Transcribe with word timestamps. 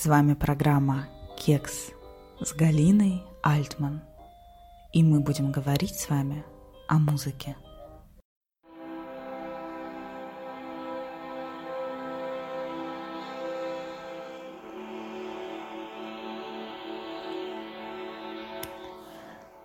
С 0.00 0.06
вами 0.06 0.34
программа 0.34 1.08
«Кекс» 1.36 1.90
с 2.40 2.54
Галиной 2.54 3.20
Альтман. 3.42 4.00
И 4.92 5.02
мы 5.02 5.18
будем 5.18 5.50
говорить 5.50 5.96
с 5.96 6.08
вами 6.08 6.44
о 6.86 7.00
музыке. 7.00 7.56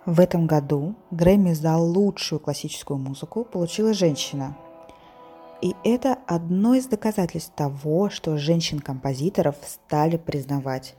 В 0.04 0.18
этом 0.18 0.48
году 0.48 0.96
Грэмми 1.12 1.52
за 1.52 1.76
лучшую 1.76 2.40
классическую 2.40 2.98
музыку 2.98 3.44
получила 3.44 3.94
женщина. 3.94 4.56
И 5.62 5.74
это 5.84 6.18
одно 6.26 6.74
из 6.74 6.86
доказательств 6.86 7.54
того, 7.54 8.10
что 8.10 8.36
женщин-композиторов 8.36 9.56
стали 9.62 10.16
признавать. 10.16 10.94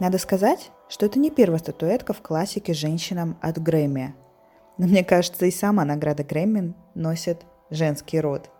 Надо 0.00 0.18
сказать, 0.18 0.70
что 0.88 1.06
это 1.06 1.18
не 1.18 1.30
первая 1.30 1.58
статуэтка 1.58 2.12
в 2.12 2.22
классике 2.22 2.72
женщинам 2.72 3.36
от 3.40 3.62
Грэмми. 3.62 4.14
Но 4.78 4.86
мне 4.86 5.04
кажется, 5.04 5.46
и 5.46 5.50
сама 5.50 5.84
награда 5.84 6.24
Грэмми 6.24 6.74
носит 6.94 7.46
женский 7.70 8.20
род. 8.20 8.50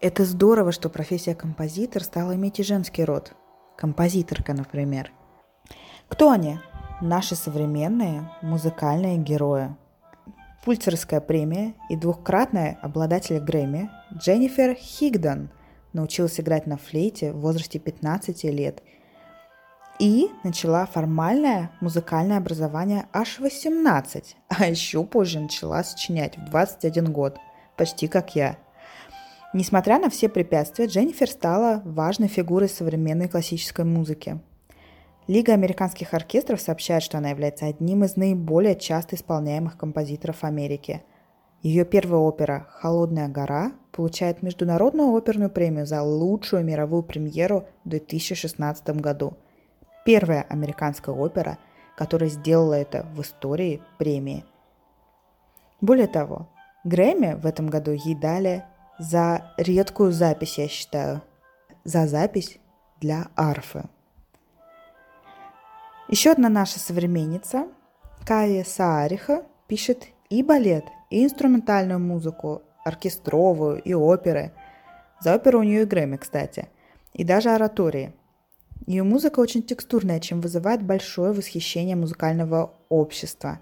Это 0.00 0.24
здорово, 0.24 0.72
что 0.72 0.88
профессия 0.88 1.34
композитор 1.34 2.02
стала 2.02 2.34
иметь 2.34 2.58
и 2.58 2.64
женский 2.64 3.04
род. 3.04 3.34
Композиторка, 3.76 4.52
например. 4.52 5.12
Кто 6.08 6.30
они? 6.30 6.58
Наши 7.00 7.36
современные 7.36 8.28
музыкальные 8.42 9.18
герои. 9.18 9.76
Пульцерская 10.62 11.20
премия 11.20 11.74
и 11.88 11.96
двухкратная 11.96 12.78
обладатель 12.82 13.40
Грэмми 13.40 13.90
Дженнифер 14.16 14.74
Хигдон 14.74 15.50
научилась 15.92 16.38
играть 16.38 16.68
на 16.68 16.76
флейте 16.76 17.32
в 17.32 17.40
возрасте 17.40 17.80
15 17.80 18.44
лет 18.44 18.80
и 19.98 20.28
начала 20.44 20.86
формальное 20.86 21.72
музыкальное 21.80 22.38
образование 22.38 23.06
аж 23.12 23.40
18, 23.40 24.36
а 24.48 24.66
еще 24.66 25.02
позже 25.02 25.40
начала 25.40 25.82
сочинять 25.82 26.38
в 26.38 26.44
21 26.50 27.12
год, 27.12 27.38
почти 27.76 28.06
как 28.06 28.36
я. 28.36 28.56
Несмотря 29.52 29.98
на 29.98 30.10
все 30.10 30.28
препятствия, 30.28 30.86
Дженнифер 30.86 31.28
стала 31.28 31.82
важной 31.84 32.28
фигурой 32.28 32.68
современной 32.68 33.28
классической 33.28 33.84
музыки– 33.84 34.38
Лига 35.28 35.52
американских 35.52 36.14
оркестров 36.14 36.60
сообщает, 36.60 37.02
что 37.02 37.18
она 37.18 37.30
является 37.30 37.66
одним 37.66 38.04
из 38.04 38.16
наиболее 38.16 38.74
часто 38.74 39.14
исполняемых 39.14 39.76
композиторов 39.76 40.42
Америки. 40.42 41.02
Ее 41.62 41.84
первая 41.84 42.20
опера 42.20 42.66
«Холодная 42.70 43.28
гора» 43.28 43.72
получает 43.92 44.42
Международную 44.42 45.14
оперную 45.14 45.48
премию 45.48 45.86
за 45.86 46.02
лучшую 46.02 46.64
мировую 46.64 47.04
премьеру 47.04 47.66
в 47.84 47.88
2016 47.90 49.00
году. 49.00 49.34
Первая 50.04 50.42
американская 50.42 51.14
опера, 51.14 51.58
которая 51.96 52.28
сделала 52.28 52.74
это 52.74 53.06
в 53.14 53.22
истории 53.22 53.80
премии. 53.98 54.44
Более 55.80 56.08
того, 56.08 56.48
Грэмми 56.82 57.34
в 57.34 57.46
этом 57.46 57.68
году 57.68 57.92
ей 57.92 58.16
дали 58.16 58.64
за 58.98 59.52
редкую 59.56 60.10
запись, 60.10 60.58
я 60.58 60.66
считаю, 60.66 61.22
за 61.84 62.08
запись 62.08 62.58
для 63.00 63.28
арфы. 63.36 63.84
Еще 66.12 66.32
одна 66.32 66.50
наша 66.50 66.78
современница, 66.78 67.68
Кая 68.26 68.64
Саариха, 68.64 69.46
пишет 69.66 70.08
и 70.28 70.42
балет, 70.42 70.84
и 71.08 71.24
инструментальную 71.24 71.98
музыку, 71.98 72.60
оркестровую, 72.84 73.80
и 73.80 73.94
оперы. 73.94 74.52
За 75.22 75.34
оперу 75.34 75.60
у 75.60 75.62
нее 75.62 75.84
и 75.84 75.86
Грэмми, 75.86 76.18
кстати. 76.18 76.68
И 77.14 77.24
даже 77.24 77.48
оратории. 77.48 78.12
Ее 78.86 79.04
музыка 79.04 79.40
очень 79.40 79.62
текстурная, 79.62 80.20
чем 80.20 80.42
вызывает 80.42 80.82
большое 80.82 81.32
восхищение 81.32 81.96
музыкального 81.96 82.74
общества. 82.90 83.60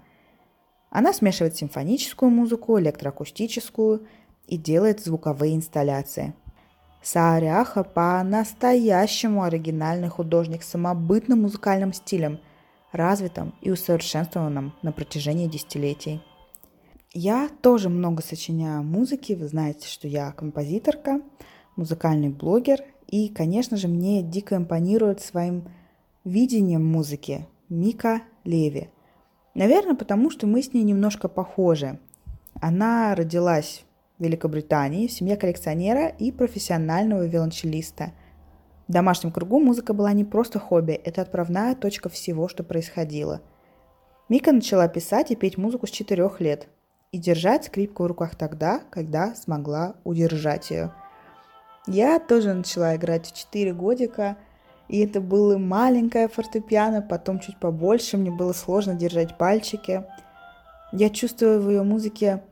Она 0.89 1.13
смешивает 1.13 1.55
симфоническую 1.55 2.29
музыку, 2.29 2.77
электроакустическую 2.77 4.05
и 4.47 4.57
делает 4.57 4.99
звуковые 4.99 5.55
инсталляции– 5.55 6.33
Сааряха 7.01 7.83
по-настоящему 7.83 9.43
оригинальный 9.43 10.09
художник 10.09 10.63
с 10.63 10.69
самобытным 10.69 11.41
музыкальным 11.41 11.93
стилем, 11.93 12.39
развитым 12.91 13.55
и 13.61 13.71
усовершенствованным 13.71 14.73
на 14.83 14.91
протяжении 14.91 15.47
десятилетий. 15.47 16.21
Я 17.13 17.49
тоже 17.61 17.89
много 17.89 18.21
сочиняю 18.21 18.83
музыки, 18.83 19.33
вы 19.33 19.47
знаете, 19.47 19.87
что 19.87 20.07
я 20.07 20.31
композиторка, 20.31 21.21
музыкальный 21.75 22.29
блогер, 22.29 22.79
и, 23.07 23.27
конечно 23.29 23.77
же, 23.77 23.87
мне 23.87 24.21
дико 24.21 24.55
импонирует 24.55 25.21
своим 25.21 25.67
видением 26.23 26.85
музыки 26.85 27.47
Мика 27.67 28.21
Леви. 28.43 28.89
Наверное, 29.55 29.95
потому 29.95 30.29
что 30.29 30.47
мы 30.47 30.61
с 30.61 30.73
ней 30.73 30.83
немножко 30.83 31.27
похожи. 31.27 31.99
Она 32.61 33.13
родилась 33.15 33.83
Великобритании 34.21 35.07
в 35.07 35.11
семье 35.11 35.35
коллекционера 35.35 36.07
и 36.07 36.31
профессионального 36.31 37.25
виолончелиста. 37.25 38.11
В 38.87 38.91
домашнем 38.91 39.31
кругу 39.31 39.59
музыка 39.59 39.93
была 39.93 40.13
не 40.13 40.23
просто 40.23 40.59
хобби, 40.59 40.93
это 40.93 41.21
отправная 41.21 41.75
точка 41.75 42.09
всего, 42.09 42.47
что 42.47 42.63
происходило. 42.63 43.41
Мика 44.29 44.51
начала 44.51 44.87
писать 44.87 45.31
и 45.31 45.35
петь 45.35 45.57
музыку 45.57 45.87
с 45.87 45.91
четырех 45.91 46.39
лет 46.39 46.69
и 47.11 47.17
держать 47.17 47.65
скрипку 47.65 48.03
в 48.03 48.07
руках 48.07 48.35
тогда, 48.35 48.81
когда 48.89 49.35
смогла 49.35 49.95
удержать 50.03 50.71
ее. 50.71 50.93
Я 51.87 52.19
тоже 52.19 52.53
начала 52.53 52.95
играть 52.95 53.27
в 53.27 53.35
4 53.35 53.73
годика, 53.73 54.37
и 54.87 54.99
это 54.99 55.19
было 55.19 55.57
маленькое 55.57 56.27
фортепиано, 56.27 57.01
потом 57.01 57.39
чуть 57.39 57.59
побольше, 57.59 58.17
мне 58.17 58.31
было 58.31 58.53
сложно 58.53 58.93
держать 58.93 59.37
пальчики. 59.37 60.05
Я 60.91 61.09
чувствую 61.09 61.61
в 61.61 61.69
ее 61.69 61.83
музыке 61.83 62.43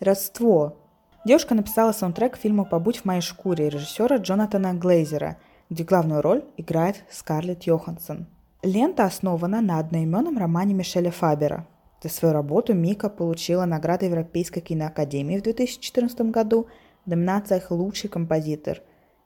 родство, 0.00 0.83
Девушка 1.24 1.54
написала 1.54 1.92
саундтрек 1.92 2.34
к 2.34 2.36
фильму 2.36 2.66
«Побудь 2.66 2.98
в 2.98 3.04
моей 3.06 3.22
шкуре» 3.22 3.70
режиссера 3.70 4.18
Джонатана 4.18 4.74
Глейзера, 4.74 5.38
где 5.70 5.82
главную 5.82 6.20
роль 6.20 6.44
играет 6.58 7.02
Скарлетт 7.10 7.62
Йоханссон. 7.62 8.26
Лента 8.62 9.06
основана 9.06 9.62
на 9.62 9.78
одноименном 9.78 10.36
романе 10.36 10.74
Мишеля 10.74 11.10
Фабера. 11.10 11.66
За 12.02 12.10
свою 12.10 12.34
работу 12.34 12.74
Мика 12.74 13.08
получила 13.08 13.64
награду 13.64 14.04
Европейской 14.04 14.60
киноакадемии 14.60 15.38
в 15.38 15.42
2014 15.42 16.20
году 16.30 16.66
в 17.06 17.08
номинациях 17.08 17.70
«Лучший 17.70 18.10
композитор» 18.10 18.82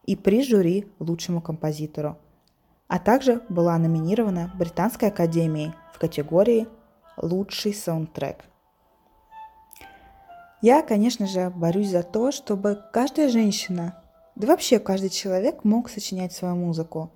и 0.07 0.15
при 0.15 0.45
жюри 0.45 0.87
«Лучшему 1.01 1.41
композитору», 1.41 2.17
а 2.87 3.01
также 3.01 3.43
была 3.49 3.77
номинирована 3.77 4.53
Британской 4.57 5.09
академией 5.09 5.75
в 5.93 5.99
категории 5.99 6.69
«Лучший 7.17 7.75
саундтрек». 7.75 8.45
Я, 10.61 10.83
конечно 10.83 11.27
же, 11.27 11.51
борюсь 11.51 11.91
за 11.91 12.03
то, 12.03 12.33
чтобы 12.33 12.83
каждая 12.93 13.29
женщина, 13.29 14.03
да 14.35 14.49
вообще 14.49 14.81
каждый 14.81 15.11
человек 15.11 15.63
мог 15.63 15.89
сочинять 15.89 16.33
свою 16.33 16.57
музыку 16.57 17.13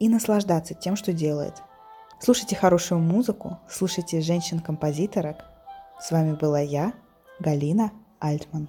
и 0.00 0.08
наслаждаться 0.08 0.74
тем, 0.74 0.96
что 0.96 1.12
делает. 1.12 1.62
Слушайте 2.20 2.56
хорошую 2.56 3.00
музыку, 3.00 3.58
слушайте 3.68 4.20
женщин-композиторок. 4.20 5.44
С 6.00 6.10
вами 6.10 6.34
была 6.34 6.60
я, 6.60 6.92
Галина 7.38 7.92
Альтман. 8.18 8.68